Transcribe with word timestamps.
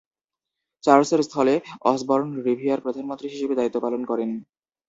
চার্লসের 0.83 1.21
স্থলে 1.23 1.55
অসবর্ন 1.85 2.29
রিভিয়ার 2.47 2.83
প্রধানমন্ত্রী 2.85 3.27
হিসেবে 3.29 3.53
দায়িত্ব 3.55 3.77
পালন 3.85 4.01
করেন। 4.05 4.29